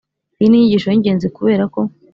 Iyi 0.39 0.47
ni 0.49 0.55
inyigisho 0.57 0.87
y'ingenzi 0.89 1.27
kuberako, 1.35 1.79